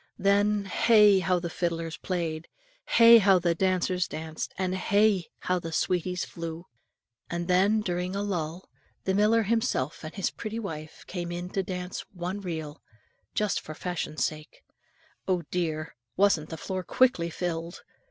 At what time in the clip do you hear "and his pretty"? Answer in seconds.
10.03-10.57